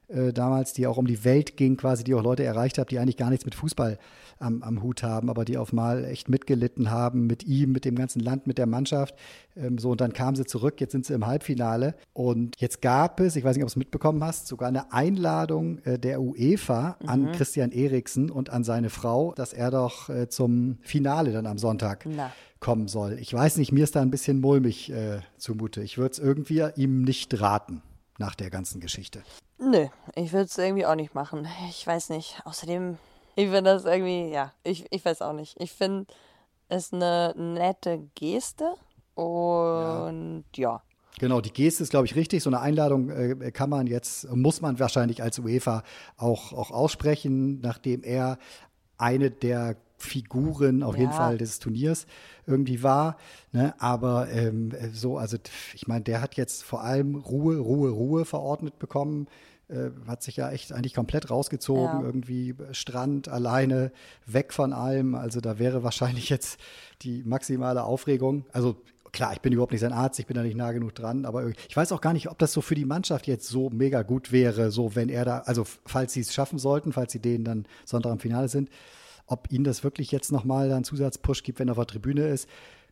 äh, 0.08 0.32
damals, 0.32 0.72
die 0.72 0.86
auch 0.86 0.96
um 0.96 1.06
die 1.06 1.24
Welt 1.24 1.56
ging, 1.56 1.76
quasi, 1.76 2.04
die 2.04 2.14
auch 2.14 2.22
Leute 2.22 2.44
erreicht 2.44 2.78
hat, 2.78 2.90
die 2.90 2.98
eigentlich 2.98 3.16
gar 3.16 3.30
nichts 3.30 3.44
mit 3.44 3.54
Fußball 3.54 3.98
am, 4.38 4.62
am 4.62 4.82
Hut 4.82 5.02
haben, 5.02 5.30
aber 5.30 5.44
die 5.44 5.56
auf 5.56 5.72
mal 5.72 6.04
echt 6.04 6.28
mitgelitten 6.28 6.90
haben 6.90 7.26
mit 7.26 7.44
ihm, 7.44 7.72
mit 7.72 7.84
dem 7.84 7.94
ganzen 7.94 8.20
Land, 8.20 8.46
mit 8.46 8.58
der 8.58 8.66
Mannschaft. 8.66 9.14
Ähm, 9.56 9.78
so, 9.78 9.90
und 9.90 10.00
dann 10.00 10.12
kamen 10.12 10.36
sie 10.36 10.44
zurück, 10.44 10.80
jetzt 10.80 10.92
sind 10.92 11.06
sie 11.06 11.14
im 11.14 11.26
Halbfinale. 11.26 11.94
Und 12.12 12.56
jetzt 12.58 12.82
gab 12.82 13.20
es, 13.20 13.36
ich 13.36 13.44
weiß 13.44 13.56
nicht, 13.56 13.64
ob 13.64 13.68
du 13.68 13.72
es 13.72 13.76
mitbekommen 13.76 14.22
hast, 14.22 14.46
sogar 14.46 14.68
eine 14.68 14.92
Einladung 14.92 15.78
äh, 15.84 15.98
der 15.98 16.20
UEFA 16.20 16.96
mhm. 17.00 17.08
an 17.08 17.32
Christian 17.32 17.72
Eriksen 17.72 18.30
und 18.30 18.50
an 18.50 18.64
seine 18.64 18.90
Frau, 18.90 19.32
dass 19.34 19.52
er 19.52 19.70
doch 19.70 20.08
äh, 20.08 20.28
zum 20.28 20.78
Finale 20.82 21.32
dann 21.32 21.46
am 21.46 21.58
Sonntag 21.58 22.04
Na 22.06 22.30
kommen 22.64 22.88
soll. 22.88 23.18
Ich 23.20 23.34
weiß 23.34 23.58
nicht, 23.58 23.72
mir 23.72 23.84
ist 23.84 23.94
da 23.94 24.00
ein 24.00 24.10
bisschen 24.10 24.40
mulmig 24.40 24.90
äh, 24.90 25.20
zumute. 25.36 25.82
Ich 25.82 25.98
würde 25.98 26.12
es 26.12 26.18
irgendwie 26.18 26.64
ihm 26.76 27.02
nicht 27.02 27.38
raten 27.38 27.82
nach 28.18 28.34
der 28.34 28.48
ganzen 28.48 28.80
Geschichte. 28.80 29.22
Nö, 29.64 29.87
ich 30.14 30.32
würde 30.32 30.44
es 30.44 30.58
irgendwie 30.58 30.84
auch 30.84 30.94
nicht 30.94 31.14
machen. 31.14 31.49
Ich 31.69 31.87
weiß 31.87 32.11
nicht. 32.11 32.40
Außerdem, 32.44 32.99
ich 33.34 33.44
finde 33.46 33.62
das 33.62 33.84
irgendwie, 33.84 34.31
ja, 34.31 34.52
ich, 34.62 34.87
ich 34.90 35.05
weiß 35.05 35.22
auch 35.22 35.32
nicht. 35.32 35.58
Ich 35.61 35.72
finde 35.72 36.06
es 36.69 36.93
eine 36.93 37.34
nette 37.37 38.02
Geste 38.14 38.75
und 39.14 40.44
ja. 40.55 40.70
ja. 40.70 40.82
Genau, 41.19 41.40
die 41.40 41.52
Geste 41.52 41.82
ist, 41.84 41.90
glaube 41.90 42.06
ich, 42.06 42.16
richtig. 42.16 42.43
So 42.43 42.50
eine 42.50 42.61
Einladung 42.61 43.08
äh, 43.08 43.52
kann 43.52 43.70
man 43.70 43.87
jetzt, 43.87 44.31
muss 44.34 44.61
man 44.61 44.78
wahrscheinlich 44.81 45.22
als 45.22 45.38
UEFA 45.38 45.84
auch, 46.17 46.52
auch 46.52 46.70
aussprechen, 46.70 47.60
nachdem 47.60 48.02
er 48.02 48.38
eine 48.99 49.31
der 49.31 49.76
Figuren 49.96 50.82
auf 50.82 50.94
ja. 50.94 51.02
jeden 51.02 51.12
Fall 51.12 51.38
des 51.38 51.60
Turniers 51.60 52.06
irgendwie 52.46 52.82
war. 52.82 53.17
Ne? 53.52 53.75
Aber 53.78 54.28
ähm, 54.31 54.72
so, 54.93 55.17
also 55.17 55.37
ich 55.72 55.87
meine, 55.87 56.02
der 56.02 56.20
hat 56.20 56.37
jetzt 56.37 56.64
vor 56.64 56.82
allem 56.82 57.14
Ruhe, 57.14 57.58
Ruhe, 57.58 57.90
Ruhe 57.90 58.25
verordnet 58.25 58.78
bekommen. 58.78 59.28
Äh, 59.69 59.90
hat 60.06 60.22
sich 60.22 60.37
ja 60.37 60.50
echt 60.50 60.72
eigentlich 60.72 60.93
komplett 60.93 61.31
rausgezogen, 61.31 62.00
ja. 62.00 62.02
irgendwie 62.02 62.55
Strand 62.72 63.28
alleine, 63.28 63.93
weg 64.26 64.52
von 64.52 64.75
allem. 64.75 65.14
Also 65.14 65.40
da 65.40 65.58
wäre 65.58 65.82
wahrscheinlich 65.82 66.28
jetzt 66.28 66.61
die 67.00 67.22
maximale 67.25 67.84
Aufregung. 67.84 68.44
Also 68.52 68.76
klar, 69.14 69.32
ich 69.32 69.40
bin 69.40 69.52
überhaupt 69.52 69.72
nicht 69.72 69.81
sein 69.81 69.93
Arzt, 69.93 70.19
ich 70.19 70.26
bin 70.26 70.34
da 70.34 70.43
nicht 70.43 70.56
nah 70.56 70.72
genug 70.72 70.94
dran, 70.94 71.25
aber 71.25 71.49
ich 71.49 71.75
weiß 71.75 71.93
auch 71.93 72.02
gar 72.02 72.12
nicht, 72.12 72.28
ob 72.28 72.38
das 72.38 72.52
so 72.52 72.61
für 72.61 72.75
die 72.75 72.84
Mannschaft 72.84 73.26
jetzt 73.26 73.49
so 73.49 73.70
mega 73.70 74.02
gut 74.02 74.32
wäre, 74.32 74.70
so 74.70 74.94
wenn 74.96 75.08
er 75.08 75.25
da, 75.25 75.38
also 75.40 75.64
falls 75.87 76.12
sie 76.12 76.20
es 76.20 76.34
schaffen 76.34 76.58
sollten, 76.58 76.93
falls 76.93 77.12
sie 77.12 77.20
denen 77.20 77.44
dann 77.44 77.67
Sonntag 77.87 78.12
im 78.12 78.19
Finale 78.19 78.49
sind, 78.49 78.69
ob 79.26 79.50
ihn 79.50 79.64
das 79.64 79.82
wirklich 79.84 80.10
jetzt 80.10 80.32
nochmal 80.32 80.70
einen 80.70 80.84
Zusatzpush 80.84 81.43
gibt, 81.43 81.58
wenn 81.58 81.69
er 81.69 81.72
auf 81.72 81.78
der 81.78 81.87
Tribüne 81.87 82.26
ist. 82.26 82.49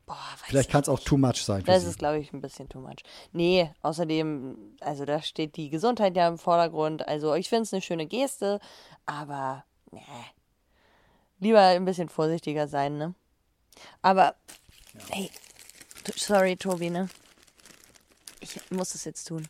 Boah, 0.06 0.16
Vielleicht 0.44 0.70
kann 0.70 0.82
es 0.82 0.88
auch 0.88 0.98
too 0.98 1.16
much 1.16 1.44
sein. 1.44 1.62
Das 1.64 1.84
ist, 1.84 1.98
glaube 1.98 2.18
ich, 2.18 2.32
ein 2.32 2.40
bisschen 2.40 2.68
too 2.68 2.80
much. 2.80 3.04
Nee, 3.32 3.70
außerdem, 3.82 4.76
also 4.80 5.04
da 5.04 5.22
steht 5.22 5.56
die 5.56 5.70
Gesundheit 5.70 6.16
ja 6.16 6.28
im 6.28 6.38
Vordergrund. 6.38 7.06
Also 7.06 7.34
ich 7.34 7.48
finde 7.48 7.62
es 7.62 7.72
eine 7.72 7.82
schöne 7.82 8.06
Geste, 8.06 8.60
aber 9.06 9.64
nee. 9.90 10.00
Lieber 11.38 11.60
ein 11.60 11.84
bisschen 11.84 12.08
vorsichtiger 12.08 12.68
sein, 12.68 12.98
ne? 12.98 13.14
Aber, 14.00 14.34
ja. 14.94 15.00
hey, 15.10 15.30
sorry, 16.16 16.56
Tobi, 16.56 16.90
ne? 16.90 17.08
Ich 18.40 18.60
muss 18.70 18.94
es 18.94 19.04
jetzt 19.04 19.24
tun. 19.24 19.48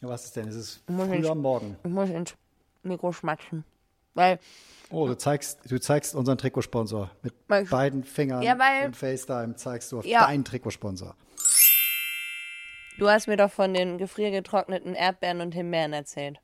Ja, 0.00 0.08
was 0.08 0.26
ist 0.26 0.36
denn? 0.36 0.48
Es 0.48 0.54
ist 0.54 0.80
früh 0.86 1.26
am 1.26 1.40
Morgen. 1.40 1.76
Ich 1.84 1.90
muss 1.90 2.08
ins 2.10 2.34
Mikro 2.82 3.12
schmatschen. 3.12 3.64
Weil 4.18 4.38
Oh, 4.90 5.06
du 5.06 5.18
zeigst, 5.18 5.60
du 5.70 5.78
zeigst 5.78 6.14
unseren 6.14 6.38
Trikotsponsor. 6.38 7.10
Mit 7.22 7.34
weil, 7.46 7.66
beiden 7.66 8.04
Fingern 8.04 8.42
ja, 8.42 8.58
weil, 8.58 8.86
im 8.86 8.94
FaceTime 8.94 9.54
zeigst 9.56 9.92
du 9.92 9.98
auf 9.98 10.06
ja. 10.06 10.26
deinen 10.26 10.44
Trikotsponsor. 10.44 11.14
Du 12.98 13.08
hast 13.08 13.28
mir 13.28 13.36
doch 13.36 13.50
von 13.50 13.74
den 13.74 13.98
gefriergetrockneten 13.98 14.94
Erdbeeren 14.94 15.42
und 15.42 15.52
Himbeeren 15.52 15.92
erzählt. 15.92 16.40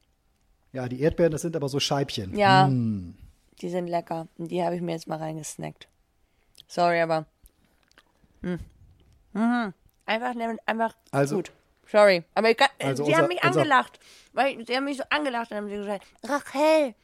Ja, 0.72 0.88
die 0.88 1.00
Erdbeeren, 1.00 1.32
das 1.32 1.40
sind 1.40 1.56
aber 1.56 1.68
so 1.68 1.80
Scheibchen. 1.80 2.36
Ja, 2.36 2.66
mm. 2.68 3.16
die 3.62 3.70
sind 3.70 3.86
lecker. 3.86 4.28
Und 4.36 4.50
die 4.50 4.62
habe 4.62 4.76
ich 4.76 4.82
mir 4.82 4.92
jetzt 4.92 5.08
mal 5.08 5.18
reingesnackt. 5.18 5.88
Sorry, 6.68 7.00
aber. 7.00 7.24
Hm. 8.42 8.58
Mhm. 9.32 9.72
Einfach, 10.06 10.34
einfach 10.66 10.94
also, 11.10 11.36
gut. 11.36 11.50
Sorry. 11.90 12.24
Aber 12.34 12.50
ich 12.50 12.56
kann, 12.56 12.68
also 12.78 13.04
sie 13.04 13.10
unser, 13.10 13.22
haben 13.22 13.28
mich 13.28 13.42
angelacht. 13.42 13.98
Weil 14.32 14.66
sie 14.66 14.76
haben 14.76 14.84
mich 14.84 14.98
so 14.98 15.04
angelacht 15.08 15.50
und 15.50 15.56
haben 15.56 15.68
sie 15.68 15.76
gesagt, 15.76 16.04
Rachel, 16.24 16.94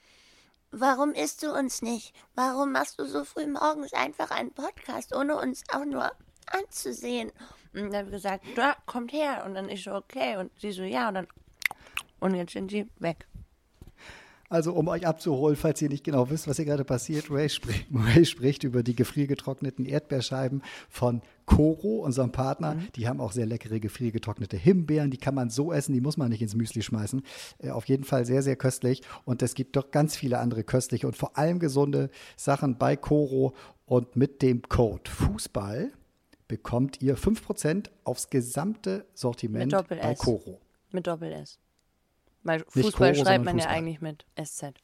Warum 0.73 1.12
isst 1.12 1.43
du 1.43 1.53
uns 1.53 1.83
nicht? 1.83 2.15
Warum 2.35 2.73
machst 2.73 2.99
du 3.00 3.05
so 3.05 3.25
früh 3.25 3.47
morgens 3.47 3.93
einfach 3.93 4.31
einen 4.31 4.53
Podcast, 4.53 5.15
ohne 5.15 5.37
uns 5.37 5.65
auch 5.73 5.85
nur 5.85 6.12
anzusehen? 6.47 7.33
Und 7.75 7.85
dann 7.85 7.97
habe 7.97 8.07
ich 8.07 8.12
gesagt, 8.12 8.45
da, 8.55 8.77
kommt 8.87 9.12
her. 9.12 9.45
Und 9.45 9.55
dann 9.55 9.69
ist 9.69 9.85
so, 9.85 9.95
okay. 9.95 10.37
Und 10.37 10.53
sie 10.61 10.73
so, 10.73 10.83
ja. 10.83 11.09
Und 11.09 11.15
dann, 11.15 11.29
und 12.21 12.35
jetzt 12.35 12.53
sind 12.53 12.71
sie 12.71 12.89
weg. 12.99 13.27
Also 14.50 14.73
um 14.73 14.88
euch 14.88 15.07
abzuholen, 15.07 15.54
falls 15.54 15.80
ihr 15.80 15.88
nicht 15.88 16.02
genau 16.02 16.28
wisst, 16.28 16.49
was 16.49 16.57
hier 16.57 16.64
gerade 16.64 16.85
passiert, 16.85 17.30
Ray, 17.30 17.49
sprich, 17.49 17.87
Ray 17.95 18.25
spricht 18.25 18.64
über 18.64 18.83
die 18.83 18.97
gefriergetrockneten 18.97 19.87
Erdbeerscheiben 19.87 20.62
von 20.88 21.23
Koro, 21.47 22.04
unserem 22.04 22.33
Partner. 22.33 22.75
Mhm. 22.75 22.88
Die 22.97 23.07
haben 23.07 23.21
auch 23.21 23.30
sehr 23.30 23.47
leckere 23.47 23.78
gefriergetrocknete 23.78 24.57
Himbeeren. 24.57 25.12
Die 25.12 25.19
kann 25.19 25.37
man 25.37 25.50
so 25.50 25.73
essen, 25.73 25.92
die 25.92 26.00
muss 26.00 26.16
man 26.16 26.30
nicht 26.30 26.42
ins 26.42 26.57
Müsli 26.57 26.83
schmeißen. 26.83 27.23
Äh, 27.59 27.71
auf 27.71 27.85
jeden 27.85 28.02
Fall 28.02 28.26
sehr, 28.26 28.42
sehr 28.42 28.57
köstlich. 28.57 29.02
Und 29.25 29.40
es 29.40 29.54
gibt 29.54 29.76
doch 29.76 29.92
ganz 29.92 30.16
viele 30.16 30.40
andere 30.40 30.64
köstliche 30.64 31.07
und 31.07 31.16
vor 31.16 31.38
allem 31.38 31.61
gesunde 31.61 32.11
Sachen 32.37 32.76
bei 32.76 32.97
Koro. 32.97 33.54
Und 33.87 34.16
mit 34.16 34.42
dem 34.42 34.62
Code 34.62 35.09
Fußball 35.09 35.92
bekommt 36.49 37.00
ihr 37.00 37.16
5% 37.16 37.88
aufs 38.02 38.30
gesamte 38.30 39.07
Sortiment 39.14 39.71
bei 39.88 40.14
Koro. 40.16 40.61
Mit 40.90 41.07
Doppel 41.07 41.30
S. 41.30 41.61
Weil 42.43 42.65
Fußball 42.69 43.13
Koro, 43.13 43.25
schreibt 43.25 43.45
man 43.45 43.57
Fußball. 43.57 43.73
ja 43.73 43.79
eigentlich 43.79 44.01
mit 44.01 44.25
SZ. 44.41 44.75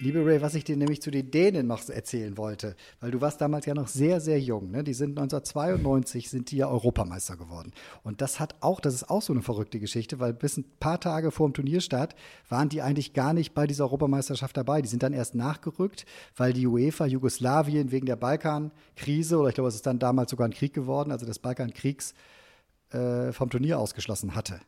Liebe 0.00 0.26
Ray, 0.26 0.42
was 0.42 0.56
ich 0.56 0.64
dir 0.64 0.76
nämlich 0.76 1.00
zu 1.00 1.12
den 1.12 1.30
Dänen 1.30 1.68
noch 1.68 1.88
erzählen 1.88 2.36
wollte, 2.36 2.74
weil 2.98 3.12
du 3.12 3.20
warst 3.20 3.40
damals 3.40 3.64
ja 3.64 3.74
noch 3.74 3.86
sehr, 3.86 4.20
sehr 4.20 4.40
jung. 4.40 4.72
Ne? 4.72 4.82
Die 4.82 4.92
sind 4.92 5.10
1992 5.10 6.28
sind 6.28 6.50
die 6.50 6.56
ja 6.56 6.68
Europameister 6.68 7.36
geworden. 7.36 7.70
Und 8.02 8.20
das 8.20 8.40
hat 8.40 8.56
auch, 8.60 8.80
das 8.80 8.92
ist 8.94 9.08
auch 9.08 9.22
so 9.22 9.32
eine 9.32 9.42
verrückte 9.42 9.78
Geschichte, 9.78 10.18
weil 10.18 10.34
bis 10.34 10.56
ein 10.56 10.64
paar 10.80 10.98
Tage 10.98 11.30
vor 11.30 11.48
dem 11.48 11.54
Turnierstart 11.54 12.16
waren 12.48 12.68
die 12.68 12.82
eigentlich 12.82 13.12
gar 13.12 13.32
nicht 13.34 13.54
bei 13.54 13.68
dieser 13.68 13.84
Europameisterschaft 13.84 14.56
dabei. 14.56 14.82
Die 14.82 14.88
sind 14.88 15.04
dann 15.04 15.12
erst 15.12 15.36
nachgerückt, 15.36 16.06
weil 16.36 16.52
die 16.52 16.66
UEFA 16.66 17.06
Jugoslawien 17.06 17.92
wegen 17.92 18.06
der 18.06 18.16
Balkankrise, 18.16 19.38
oder 19.38 19.50
ich 19.50 19.54
glaube, 19.54 19.68
es 19.68 19.76
ist 19.76 19.86
dann 19.86 20.00
damals 20.00 20.32
sogar 20.32 20.48
ein 20.48 20.54
Krieg 20.54 20.74
geworden, 20.74 21.12
also 21.12 21.24
des 21.24 21.38
Balkankriegs, 21.38 22.14
äh, 22.90 23.30
vom 23.32 23.48
Turnier 23.48 23.78
ausgeschlossen 23.78 24.34
hatte. 24.34 24.60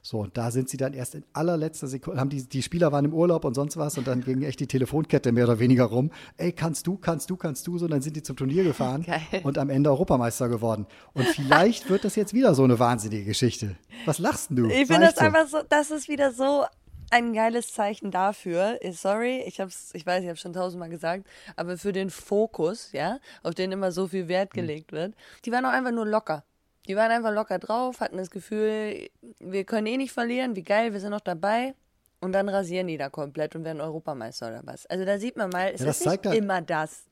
So, 0.00 0.20
und 0.20 0.36
da 0.36 0.50
sind 0.50 0.68
sie 0.68 0.76
dann 0.76 0.94
erst 0.94 1.14
in 1.14 1.24
allerletzter 1.32 1.86
Sekunde, 1.86 2.20
haben 2.20 2.30
die, 2.30 2.42
die 2.42 2.62
Spieler 2.62 2.90
waren 2.90 3.04
im 3.04 3.14
Urlaub 3.14 3.44
und 3.44 3.54
sonst 3.54 3.76
was 3.76 3.96
und 3.98 4.06
dann 4.06 4.22
ging 4.22 4.42
echt 4.42 4.60
die 4.60 4.66
Telefonkette 4.66 5.32
mehr 5.32 5.44
oder 5.44 5.58
weniger 5.58 5.84
rum. 5.84 6.10
Ey, 6.36 6.52
kannst 6.52 6.86
du, 6.86 6.96
kannst 6.96 7.30
du, 7.30 7.36
kannst 7.36 7.66
du, 7.66 7.78
so, 7.78 7.84
und 7.84 7.92
dann 7.92 8.02
sind 8.02 8.16
die 8.16 8.22
zum 8.22 8.36
Turnier 8.36 8.64
gefahren 8.64 9.02
Geil. 9.06 9.20
und 9.44 9.58
am 9.58 9.70
Ende 9.70 9.90
Europameister 9.90 10.48
geworden. 10.48 10.86
Und 11.14 11.26
vielleicht 11.26 11.88
wird 11.88 12.04
das 12.04 12.16
jetzt 12.16 12.34
wieder 12.34 12.54
so 12.54 12.64
eine 12.64 12.78
wahnsinnige 12.78 13.24
Geschichte. 13.24 13.76
Was 14.04 14.18
lachst 14.18 14.50
du? 14.50 14.66
Ich 14.66 14.86
finde 14.86 15.06
das 15.06 15.18
einfach 15.18 15.46
so, 15.46 15.58
das 15.68 15.90
ist 15.90 16.08
wieder 16.08 16.32
so 16.32 16.64
ein 17.12 17.34
geiles 17.34 17.72
Zeichen 17.72 18.10
dafür. 18.10 18.78
Sorry, 18.92 19.42
ich 19.46 19.60
hab's, 19.60 19.90
ich 19.92 20.06
weiß, 20.06 20.22
ich 20.22 20.28
habe 20.28 20.38
schon 20.38 20.54
tausendmal 20.54 20.88
gesagt, 20.88 21.26
aber 21.56 21.76
für 21.76 21.92
den 21.92 22.10
Fokus, 22.10 22.90
ja, 22.92 23.18
auf 23.42 23.54
den 23.54 23.70
immer 23.70 23.92
so 23.92 24.08
viel 24.08 24.28
Wert 24.28 24.54
hm. 24.54 24.60
gelegt 24.60 24.92
wird, 24.92 25.14
die 25.44 25.52
waren 25.52 25.64
auch 25.64 25.72
einfach 25.72 25.92
nur 25.92 26.06
locker. 26.06 26.42
Die 26.88 26.96
waren 26.96 27.10
einfach 27.10 27.32
locker 27.32 27.58
drauf, 27.58 28.00
hatten 28.00 28.16
das 28.16 28.30
Gefühl, 28.30 29.08
wir 29.38 29.64
können 29.64 29.86
eh 29.86 29.96
nicht 29.96 30.12
verlieren, 30.12 30.56
wie 30.56 30.64
geil, 30.64 30.92
wir 30.92 31.00
sind 31.00 31.10
noch 31.10 31.20
dabei. 31.20 31.74
Und 32.20 32.32
dann 32.32 32.48
rasieren 32.48 32.86
die 32.86 32.98
da 32.98 33.08
komplett 33.08 33.56
und 33.56 33.64
werden 33.64 33.80
Europameister 33.80 34.48
oder 34.48 34.60
was. 34.64 34.86
Also 34.86 35.04
da 35.04 35.18
sieht 35.18 35.36
man 35.36 35.50
mal, 35.50 35.72
es 35.74 35.80
ja, 35.80 35.90
ist 35.90 36.06
nicht 36.06 36.24
immer 36.26 36.60
das. 36.60 37.04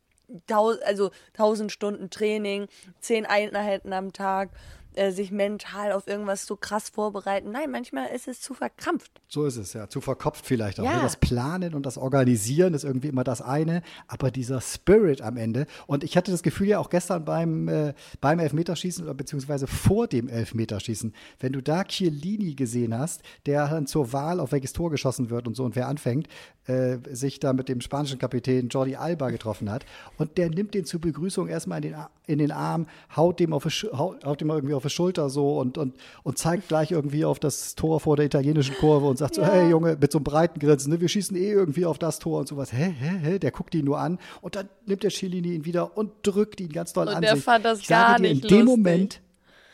Tau 0.46 0.74
also 0.84 1.10
tausend 1.32 1.72
Stunden 1.72 2.10
Training, 2.10 2.68
zehn 3.00 3.26
Einheiten 3.26 3.92
am 3.92 4.12
Tag, 4.12 4.50
äh, 4.94 5.10
sich 5.10 5.30
mental 5.30 5.92
auf 5.92 6.06
irgendwas 6.06 6.46
so 6.46 6.56
krass 6.56 6.88
vorbereiten. 6.88 7.50
Nein, 7.50 7.70
manchmal 7.70 8.08
ist 8.14 8.28
es 8.28 8.40
zu 8.40 8.54
verkrampft. 8.54 9.10
So 9.28 9.44
ist 9.46 9.56
es, 9.56 9.72
ja. 9.72 9.88
Zu 9.88 10.00
verkopft 10.00 10.46
vielleicht 10.46 10.80
auch. 10.80 10.84
Ja. 10.84 10.96
Ne? 10.96 11.02
Das 11.02 11.16
Planen 11.16 11.74
und 11.74 11.86
das 11.86 11.98
Organisieren 11.98 12.74
ist 12.74 12.84
irgendwie 12.84 13.08
immer 13.08 13.24
das 13.24 13.42
eine, 13.42 13.82
aber 14.06 14.30
dieser 14.30 14.60
Spirit 14.60 15.22
am 15.22 15.36
Ende. 15.36 15.66
Und 15.86 16.04
ich 16.04 16.16
hatte 16.16 16.30
das 16.30 16.42
Gefühl 16.42 16.68
ja 16.68 16.78
auch 16.78 16.90
gestern 16.90 17.24
beim, 17.24 17.68
äh, 17.68 17.94
beim 18.20 18.38
Elfmeterschießen 18.38 19.04
oder 19.04 19.14
beziehungsweise 19.14 19.66
vor 19.66 20.06
dem 20.06 20.28
Elfmeterschießen, 20.28 21.14
wenn 21.38 21.52
du 21.52 21.62
da 21.62 21.84
Chiellini 21.84 22.54
gesehen 22.54 22.96
hast, 22.96 23.22
der 23.46 23.68
dann 23.68 23.86
zur 23.86 24.12
Wahl, 24.12 24.40
auf 24.40 24.52
welches 24.52 24.72
Tor 24.72 24.90
geschossen 24.90 25.30
wird 25.30 25.46
und 25.46 25.54
so 25.56 25.64
und 25.64 25.76
wer 25.76 25.88
anfängt, 25.88 26.28
äh, 26.66 26.98
sich 27.10 27.40
da 27.40 27.52
mit 27.52 27.68
dem 27.68 27.80
spanischen 27.80 28.18
Kapitän 28.18 28.68
Jordi 28.68 28.96
Alba 28.96 29.30
getroffen 29.30 29.70
hat. 29.70 29.84
Und 30.18 30.38
der 30.38 30.50
nimmt 30.50 30.74
den 30.74 30.84
zur 30.84 31.00
Begrüßung 31.00 31.48
erstmal 31.48 31.84
in 31.84 31.92
den, 31.92 31.96
in 32.26 32.38
den 32.38 32.52
Arm, 32.52 32.86
haut 33.16 33.40
dem, 33.40 33.52
auf, 33.52 33.64
haut, 33.64 34.24
haut 34.24 34.40
dem 34.40 34.50
irgendwie 34.50 34.74
auf 34.74 34.79
die 34.84 34.90
Schulter 34.90 35.28
so 35.28 35.58
und, 35.58 35.78
und, 35.78 35.94
und 36.22 36.38
zeigt 36.38 36.68
gleich 36.68 36.90
irgendwie 36.90 37.24
auf 37.24 37.38
das 37.38 37.74
Tor 37.74 38.00
vor 38.00 38.16
der 38.16 38.26
italienischen 38.26 38.74
Kurve 38.76 39.06
und 39.06 39.18
sagt 39.18 39.34
so, 39.34 39.42
ja. 39.42 39.52
hey 39.52 39.70
Junge, 39.70 39.96
mit 40.00 40.12
so 40.12 40.18
einem 40.18 40.24
breiten 40.24 40.58
Grinsen, 40.58 40.92
ne, 40.92 41.00
wir 41.00 41.08
schießen 41.08 41.36
eh 41.36 41.50
irgendwie 41.50 41.86
auf 41.86 41.98
das 41.98 42.18
Tor 42.18 42.40
und 42.40 42.48
sowas. 42.48 42.72
Hä, 42.72 42.94
hä, 42.98 43.18
hä? 43.22 43.38
Der 43.38 43.50
guckt 43.50 43.74
ihn 43.74 43.84
nur 43.84 43.98
an 43.98 44.18
und 44.40 44.56
dann 44.56 44.68
nimmt 44.86 45.02
der 45.02 45.10
Cellini 45.10 45.54
ihn 45.54 45.64
wieder 45.64 45.96
und 45.96 46.12
drückt 46.22 46.60
ihn 46.60 46.70
ganz 46.70 46.92
doll 46.92 47.08
und 47.08 47.14
an 47.14 47.22
der 47.22 47.36
sich. 47.36 47.44
fand 47.44 47.64
das 47.64 47.80
ich 47.80 47.88
gar 47.88 48.16
dir, 48.16 48.22
nicht 48.22 48.44
in 48.44 48.48
dem 48.48 48.66
Moment, 48.66 49.20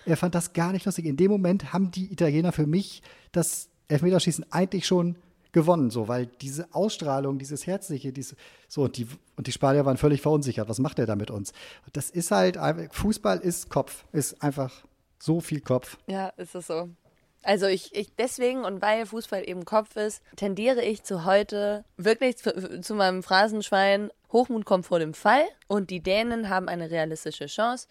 er 0.05 0.17
fand 0.17 0.35
das 0.35 0.53
gar 0.53 0.73
nicht 0.73 0.87
lustig. 0.87 1.05
In 1.05 1.17
dem 1.17 1.31
Moment 1.31 1.73
haben 1.73 1.91
die 1.91 2.13
Italiener 2.13 2.53
für 2.53 2.67
mich 2.67 3.03
das 3.33 3.69
Elfmeterschießen 3.89 4.47
eigentlich 4.51 4.87
schon 4.87 5.17
gewonnen, 5.57 5.91
so, 5.91 6.07
weil 6.07 6.27
diese 6.27 6.69
Ausstrahlung, 6.75 7.39
dieses 7.39 7.67
Herzliche, 7.67 8.13
diese, 8.13 8.37
so, 8.69 8.83
und 8.83 8.99
die, 8.99 9.07
und 9.37 9.47
die 9.47 9.53
Spanier 9.53 9.87
waren 9.87 9.97
völlig 9.97 10.21
verunsichert. 10.21 10.69
Was 10.69 10.79
macht 10.79 10.99
er 10.99 11.07
da 11.07 11.17
mit 11.17 11.31
uns? 11.31 11.53
Das 11.95 12.11
ist 12.11 12.31
halt, 12.31 12.59
Fußball 12.93 13.39
ist 13.39 13.71
Kopf, 13.71 14.05
ist 14.13 14.43
einfach 14.43 14.85
so 15.19 15.41
viel 15.41 15.61
Kopf. 15.61 15.99
Ja, 16.07 16.29
ist 16.37 16.55
es 16.55 16.67
so. 16.67 16.89
Also 17.43 17.67
ich, 17.67 17.95
ich 17.95 18.15
deswegen 18.17 18.65
und 18.65 18.83
weil 18.83 19.07
Fußball 19.07 19.49
eben 19.49 19.65
Kopf 19.65 19.95
ist, 19.95 20.21
tendiere 20.35 20.83
ich 20.83 21.05
zu 21.05 21.25
heute 21.25 21.85
wirklich 21.97 22.39
zu, 22.39 22.81
zu 22.81 22.95
meinem 22.95 23.23
Phrasenschwein, 23.23 24.11
Hochmut 24.33 24.65
kommt 24.65 24.85
vor 24.85 24.99
dem 24.99 25.15
Fall 25.15 25.45
und 25.69 25.91
die 25.91 26.03
Dänen 26.03 26.49
haben 26.49 26.69
eine 26.69 26.91
realistische 26.91 27.47
Chance 27.47 27.87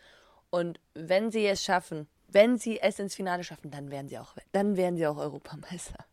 und 0.49 0.79
wenn 0.93 1.31
sie 1.31 1.45
es 1.45 1.63
schaffen, 1.63 2.07
wenn 2.27 2.57
sie 2.57 2.81
es 2.81 2.99
ins 2.99 3.15
Finale 3.15 3.45
schaffen, 3.45 3.71
dann 3.71 3.91
werden 3.91 4.09
sie 4.09 4.17
auch, 4.17 4.35
dann 4.51 4.75
werden 4.75 4.97
sie 4.97 5.07
auch 5.07 5.17
Europameister. 5.17 6.03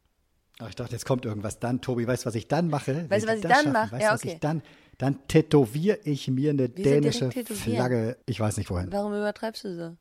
Ach, 0.60 0.68
ich 0.68 0.76
dachte, 0.76 0.92
jetzt 0.92 1.06
kommt 1.06 1.24
irgendwas 1.24 1.58
dann. 1.58 1.80
Tobi, 1.80 2.06
weißt 2.06 2.24
du, 2.24 2.26
was 2.28 2.34
ich 2.36 2.46
dann 2.46 2.68
mache? 2.68 3.10
Weißt 3.10 3.24
du, 3.24 3.28
was 3.28 3.36
ich 3.36 3.42
dann 3.42 3.72
mache? 3.72 3.92
Weißt 3.92 4.02
du, 4.02 4.06
ja, 4.06 4.14
okay. 4.14 4.24
was 4.28 4.32
ich 4.34 4.38
dann, 4.38 4.62
dann 4.98 5.26
tätowiere 5.26 5.98
ich 6.04 6.28
mir 6.28 6.50
eine 6.50 6.70
Wieso 6.72 6.88
dänische 6.88 7.30
Flagge. 7.30 8.18
Ich 8.26 8.38
weiß 8.38 8.56
nicht 8.58 8.70
wohin. 8.70 8.92
Warum 8.92 9.12
übertreibst 9.12 9.64
du 9.64 9.74
so? 9.74 9.96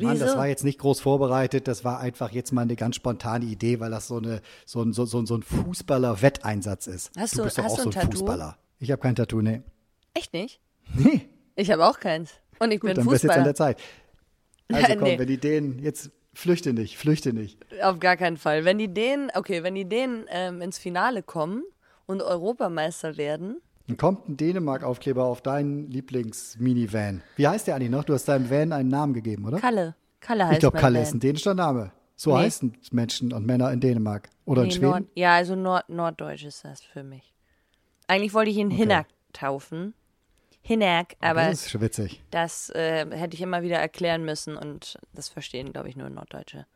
Mann, 0.00 0.18
das 0.18 0.36
war 0.36 0.46
jetzt 0.46 0.64
nicht 0.64 0.78
groß 0.78 1.00
vorbereitet, 1.00 1.68
das 1.68 1.84
war 1.84 2.00
einfach 2.00 2.30
jetzt 2.30 2.52
mal 2.52 2.62
eine 2.62 2.76
ganz 2.76 2.96
spontane 2.96 3.44
Idee, 3.44 3.80
weil 3.80 3.90
das 3.90 4.08
so, 4.08 4.18
eine, 4.18 4.40
so 4.66 4.82
ein, 4.82 4.92
so, 4.92 5.04
so, 5.04 5.24
so 5.24 5.36
ein 5.36 5.42
Fußballer-Wetteinsatz 5.42 6.86
ist. 6.86 7.10
Hast 7.16 7.34
du, 7.34 7.38
du 7.38 7.44
bist 7.44 7.58
doch 7.58 7.64
auch 7.64 7.78
so 7.78 7.88
ein 7.88 7.90
Tattoo? 7.90 8.12
Fußballer. 8.12 8.56
Ich 8.78 8.90
habe 8.90 9.00
kein 9.00 9.14
Tattoo, 9.14 9.40
nee. 9.42 9.62
Echt 10.14 10.32
nicht? 10.32 10.60
Nee. 10.94 11.28
Ich 11.56 11.70
habe 11.70 11.86
auch 11.86 12.00
keins. 12.00 12.32
Und 12.58 12.70
ich 12.70 12.80
Gut, 12.80 12.88
bin 12.88 12.96
dann 12.96 13.04
Fußballer. 13.04 13.34
Dann 13.34 13.46
jetzt 13.46 13.60
an 13.60 13.74
der 13.74 13.76
Zeit. 13.76 13.78
Also 14.72 14.94
komm, 14.94 15.02
nee. 15.02 15.18
wenn 15.18 15.26
die 15.26 15.38
Dänen 15.38 15.80
jetzt 15.80 16.12
flüchte 16.32 16.72
nicht, 16.72 16.96
flüchte 16.96 17.32
nicht. 17.32 17.58
Auf 17.82 17.98
gar 17.98 18.16
keinen 18.16 18.36
Fall. 18.36 18.64
Wenn 18.64 18.78
die 18.78 18.86
Dänen, 18.86 19.28
okay, 19.34 19.64
wenn 19.64 19.74
die 19.74 19.88
Dänen 19.88 20.26
ähm, 20.28 20.62
ins 20.62 20.78
Finale 20.78 21.24
kommen 21.24 21.64
und 22.06 22.22
Europameister 22.22 23.16
werden, 23.16 23.60
dann 23.90 23.96
kommt 23.96 24.28
ein 24.28 24.36
Dänemark-Aufkleber 24.36 25.24
auf 25.24 25.42
deinen 25.42 25.90
Lieblings-Minivan. 25.90 27.22
Wie 27.34 27.48
heißt 27.48 27.66
der 27.66 27.74
eigentlich 27.74 27.90
noch? 27.90 28.04
Du 28.04 28.14
hast 28.14 28.26
deinem 28.26 28.48
Van 28.48 28.72
einen 28.72 28.88
Namen 28.88 29.14
gegeben, 29.14 29.44
oder? 29.44 29.58
Kalle. 29.58 29.96
Kalle 30.20 30.44
heißt 30.44 30.54
Ich 30.54 30.60
glaube, 30.60 30.78
Kalle 30.78 30.98
Van. 30.98 31.02
ist 31.02 31.14
ein 31.14 31.20
dänischer 31.20 31.54
Name. 31.54 31.90
So 32.14 32.36
nee. 32.36 32.44
heißen 32.44 32.76
Menschen 32.92 33.32
und 33.32 33.46
Männer 33.46 33.72
in 33.72 33.80
Dänemark. 33.80 34.30
Oder 34.44 34.62
nee, 34.62 34.68
in 34.68 34.72
Schweden? 34.72 34.90
Nord, 34.90 35.04
ja, 35.16 35.34
also 35.34 35.56
Nord, 35.56 35.88
Norddeutsch 35.88 36.44
ist 36.44 36.64
das 36.64 36.82
für 36.82 37.02
mich. 37.02 37.34
Eigentlich 38.06 38.32
wollte 38.32 38.52
ich 38.52 38.58
ihn 38.58 38.68
okay. 38.68 38.76
Hinnack 38.76 39.08
taufen. 39.32 39.94
Hinnack, 40.62 41.16
aber. 41.20 41.46
Das 41.46 41.66
ist 41.66 41.80
witzig. 41.80 42.22
Das 42.30 42.70
äh, 42.70 43.06
hätte 43.10 43.34
ich 43.34 43.40
immer 43.40 43.62
wieder 43.62 43.78
erklären 43.78 44.24
müssen 44.24 44.56
und 44.56 44.98
das 45.14 45.28
verstehen, 45.28 45.72
glaube 45.72 45.88
ich, 45.88 45.96
nur 45.96 46.10
Norddeutsche. 46.10 46.66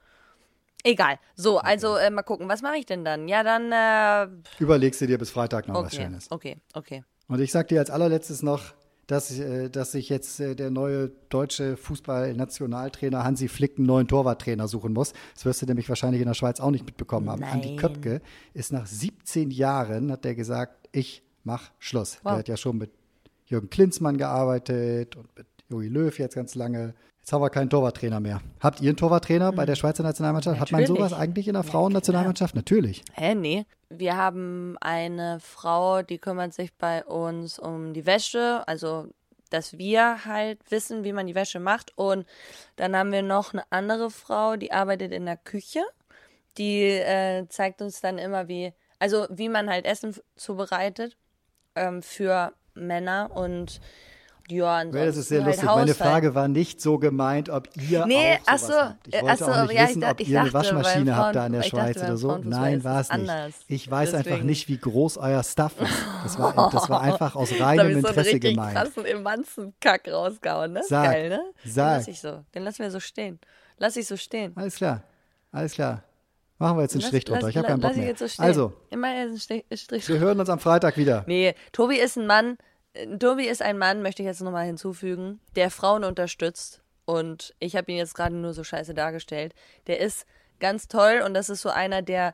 Egal. 0.85 1.19
So, 1.35 1.59
okay. 1.59 1.67
also 1.67 1.97
äh, 1.97 2.11
mal 2.11 2.23
gucken, 2.23 2.49
was 2.49 2.63
mache 2.63 2.77
ich 2.77 2.87
denn 2.87 3.05
dann? 3.05 3.27
Ja, 3.27 3.43
dann. 3.43 3.73
Äh, 3.73 4.63
Überlegst 4.63 5.01
du 5.01 5.07
dir 5.07 5.19
bis 5.19 5.31
Freitag 5.31 5.67
noch 5.67 5.77
okay, 5.77 5.87
was 5.87 5.95
Schönes. 5.95 6.31
Okay, 6.31 6.59
okay. 6.75 7.03
Und 7.27 7.41
ich 7.41 7.51
sag 7.51 7.69
dir 7.69 7.81
als 7.81 7.91
allerletztes 7.91 8.43
noch, 8.43 8.75
dass, 9.07 9.39
äh, 9.39 9.71
dass 9.71 9.93
sich 9.93 10.09
jetzt 10.09 10.41
äh, 10.41 10.55
der 10.55 10.71
neue 10.71 11.11
deutsche 11.29 11.77
Fußballnationaltrainer 11.77 13.25
Hansi 13.25 13.49
Flick 13.49 13.79
einen 13.79 13.87
neuen 13.87 14.09
Torwarttrainer 14.09 14.69
suchen 14.69 14.93
muss. 14.93 15.15
Das 15.35 15.45
wirst 15.47 15.63
du 15.63 15.67
nämlich 15.67 15.89
wahrscheinlich 15.89 16.21
in 16.21 16.29
der 16.29 16.35
Schweiz 16.35 16.61
auch 16.61 16.71
nicht 16.71 16.85
mitbekommen 16.85 17.31
haben. 17.31 17.41
Nein. 17.41 17.53
Andi 17.53 17.77
Köpke 17.77 18.21
ist 18.53 18.73
nach 18.73 18.87
17 18.87 19.51
Jahren, 19.51 20.13
hat 20.13 20.25
der 20.25 20.35
gesagt, 20.35 20.89
ich 20.93 21.23
mach 21.45 21.71
Schluss. 21.79 22.19
Wow. 22.23 22.33
Der 22.33 22.39
hat 22.41 22.49
ja 22.49 22.57
schon 22.57 22.79
mit 22.79 22.91
Jürgen 23.47 23.71
Klinsmann 23.71 24.17
gearbeitet 24.17 25.17
und 25.17 25.35
mit 25.37 25.47
Jogi 25.69 25.89
Löw 25.89 26.19
jetzt 26.19 26.35
ganz 26.35 26.55
lange. 26.55 26.95
Jetzt 27.25 27.33
haben 27.33 27.41
wir 27.41 27.49
keinen 27.49 27.71
Torwarttrainer 27.71 28.21
mehr. 28.21 28.43
Habt 28.61 28.83
ihr 28.83 28.91
einen 28.91 28.99
Torwarttrainer 28.99 29.51
mhm. 29.51 29.57
bei 29.57 29.65
der 29.65 29.77
Schweizer 29.77 30.03
Nationalmannschaft? 30.03 30.61
Natürlich. 30.61 30.83
Hat 30.83 30.91
man 30.91 31.09
sowas 31.09 31.19
eigentlich 31.19 31.49
in 31.49 31.55
der 31.55 31.63
Frauennationalmannschaft? 31.63 32.55
Natürlich. 32.55 33.03
Hä, 33.15 33.35
nee. 33.35 33.65
Wir 33.89 34.19
haben 34.19 34.77
eine 34.83 35.41
Frau, 35.41 36.03
die 36.03 36.19
kümmert 36.19 36.53
sich 36.53 36.75
bei 36.75 37.03
uns 37.03 37.59
um 37.59 37.95
die 37.95 38.05
Wäsche, 38.05 38.63
also 38.67 39.07
dass 39.49 39.79
wir 39.79 40.27
halt 40.27 40.71
wissen, 40.71 41.03
wie 41.03 41.15
man 41.15 41.27
die 41.27 41.35
Wäsche 41.35 41.61
macht. 41.61 41.97
Und 41.97 42.27
dann 42.77 42.95
haben 42.95 43.11
wir 43.11 43.23
noch 43.23 43.55
eine 43.55 43.65
andere 43.71 44.11
Frau, 44.11 44.57
die 44.57 44.73
arbeitet 44.73 45.11
in 45.11 45.25
der 45.25 45.39
Küche. 45.39 45.81
Die 46.59 46.83
äh, 46.83 47.47
zeigt 47.49 47.81
uns 47.81 48.03
dann 48.03 48.19
immer, 48.19 48.49
wie, 48.49 48.75
also 48.99 49.27
wie 49.31 49.49
man 49.49 49.71
halt 49.71 49.87
Essen 49.87 50.15
zubereitet 50.37 51.17
ähm, 51.75 52.03
für 52.03 52.53
Männer 52.75 53.31
und 53.35 53.81
Ja, 54.49 54.77
ansonsten 54.77 55.07
das 55.07 55.17
ist 55.17 55.29
sehr 55.29 55.39
halt 55.39 55.47
lustig. 55.55 55.65
Meine 55.65 55.81
Haushalt. 55.83 55.97
Frage 55.97 56.35
war 56.35 56.49
nicht 56.49 56.81
so 56.81 56.99
gemeint, 56.99 57.49
ob 57.49 57.69
ihr 57.77 58.05
Nee, 58.05 58.35
auch 58.47 58.59
sowas 58.59 58.67
so, 58.67 58.75
habt. 58.75 59.09
Ich 59.09 59.15
wollte 59.15 59.27
ach 59.31 59.37
so, 59.39 59.45
auch 59.47 59.63
nicht 59.63 59.73
ja, 59.73 59.83
ich 59.85 59.89
wissen, 59.89 60.01
dacht- 60.03 60.13
ob 60.13 60.21
ich 60.21 60.29
ihr 60.29 60.41
eine 60.41 60.51
dachte, 60.51 60.59
Waschmaschine 60.75 61.05
beim 61.11 61.17
habt 61.17 61.37
da 61.37 61.47
in 61.47 61.53
der 61.53 61.63
Frauen- 61.63 61.67
ich 61.67 61.71
dachte, 61.71 61.93
Schweiz 61.93 61.97
beim 61.97 62.05
oder 62.11 62.17
so. 62.17 62.39
Nein, 62.51 62.85
war 62.85 63.01
es 63.01 63.09
nicht. 63.11 63.19
anders. 63.31 63.55
Ich 63.69 63.91
weiß 63.91 64.15
einfach 64.15 64.25
Deswegen. 64.31 64.47
nicht, 64.47 64.69
wie 64.69 64.79
groß 64.79 65.17
euer 65.19 65.43
Stuff 65.43 65.81
ist. 65.81 65.93
Das 66.25 66.39
war, 66.39 66.71
das 66.73 66.91
war 66.91 67.01
einfach 67.01 67.35
aus 67.37 67.59
reinem 67.59 67.87
ich 67.89 67.93
so 67.95 67.99
Interesse 68.09 68.21
richtig 68.33 68.41
gemeint. 68.55 68.77
krassen 68.77 69.05
Emanzenkack 69.07 70.09
rausgehauen, 70.13 70.73
ne? 70.75 70.83
Sag, 70.87 71.05
Geil, 71.05 71.29
ne? 71.31 71.41
Den 71.65 71.73
sag. 71.73 71.97
lass 71.99 72.09
ich 72.09 72.21
so. 72.21 72.45
Den 72.55 72.63
lassen 72.65 72.79
wir 72.83 72.91
so 72.91 73.01
stehen. 73.01 73.39
Lass 73.79 73.97
ich 73.97 74.07
so 74.07 74.17
stehen. 74.17 74.53
Alles 74.57 74.77
klar, 74.77 75.03
alles 75.53 75.73
klar. 75.73 76.03
Machen 76.59 76.77
wir 76.79 76.83
jetzt 76.83 76.93
einen 76.93 77.01
Lass- 77.01 77.09
Strich 77.09 77.25
drunter. 77.25 77.49
Ich 77.49 77.57
habe 77.57 77.67
keinen 77.67 77.81
Bock 77.81 77.91
ich 77.93 77.97
mehr. 77.97 78.15
so. 78.17 78.27
Also, 78.43 78.73
wir 78.91 80.19
hören 80.21 80.39
uns 80.39 80.49
am 80.49 80.61
Freitag 80.61 80.97
wieder. 80.97 81.25
Nee, 81.27 81.55
Tobi 81.73 81.97
ist 81.97 82.17
ein 82.17 82.27
Mann, 82.27 82.59
Tobi 83.19 83.47
ist 83.47 83.63
ein 83.63 83.79
Mann, 83.79 84.03
möchte 84.03 84.23
ich 84.23 84.27
jetzt 84.27 84.41
nochmal 84.41 84.67
hinzufügen, 84.67 85.41
der 85.57 85.71
Frauen 85.71 86.05
unterstützt. 86.05 86.83
Und 87.05 87.55
ich 87.59 87.77
habe 87.77 87.91
ihn 87.91 87.99
jetzt 87.99 88.15
gerade 88.15 88.35
nur 88.35 88.55
so 88.55 88.65
scheiße 88.65 88.95
dargestellt. 88.95 89.55
Der 89.87 90.01
ist 90.01 90.27
ganz 90.61 90.89
toll 90.89 91.23
und 91.25 91.35
das 91.35 91.51
ist 91.51 91.63
so 91.63 91.69
einer, 91.69 92.03
der, 92.03 92.33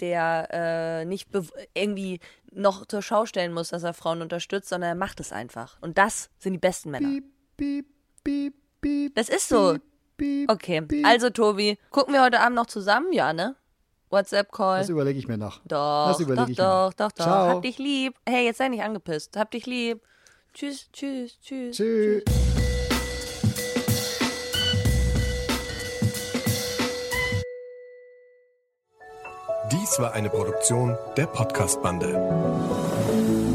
der 0.00 0.48
äh, 0.50 1.04
nicht 1.04 1.28
irgendwie 1.74 2.20
noch 2.50 2.86
zur 2.86 3.02
Schau 3.02 3.26
stellen 3.26 3.52
muss, 3.52 3.68
dass 3.68 3.82
er 3.82 3.94
Frauen 3.94 4.22
unterstützt, 4.22 4.70
sondern 4.70 4.90
er 4.90 4.96
macht 4.96 5.20
es 5.20 5.32
einfach. 5.32 5.76
Und 5.80 5.98
das 5.98 6.30
sind 6.38 6.54
die 6.54 6.58
besten 6.58 6.90
Männer. 6.90 7.08
Piep, 7.08 7.24
piep, 7.56 7.86
piep, 8.24 8.54
piep. 8.80 9.14
Das 9.14 9.28
ist 9.28 9.48
so. 9.48 9.74
piep, 9.74 9.82
piep, 10.16 10.50
Okay, 10.50 11.04
also 11.04 11.30
Tobi, 11.30 11.78
gucken 11.90 12.14
wir 12.14 12.22
heute 12.22 12.40
Abend 12.40 12.56
noch 12.56 12.66
zusammen? 12.66 13.12
Ja, 13.12 13.32
ne? 13.32 13.54
WhatsApp-Call. 14.10 14.80
Das 14.80 14.88
überlege 14.88 15.18
ich 15.18 15.28
mir 15.28 15.38
noch. 15.38 15.60
Doch, 15.64 16.08
das 16.08 16.20
überlege 16.20 16.44
doch, 16.44 16.48
ich 16.50 16.58
mir 16.58 16.64
doch, 16.64 16.86
noch. 16.86 16.94
doch, 16.94 17.12
doch. 17.12 17.24
Ciao. 17.24 17.48
Hab 17.48 17.62
dich 17.62 17.78
lieb. 17.78 18.14
Hey, 18.26 18.46
jetzt 18.46 18.58
sei 18.58 18.68
nicht 18.68 18.82
angepisst. 18.82 19.36
Hab 19.36 19.50
dich 19.50 19.66
lieb. 19.66 20.00
Tschüss, 20.54 20.88
tschüss, 20.92 21.38
tschüss. 21.40 21.76
Tschüss. 21.76 22.24
Dies 29.70 29.98
war 29.98 30.12
eine 30.12 30.30
Produktion 30.30 30.96
der 31.16 31.26
Podcast-Bande. 31.26 33.47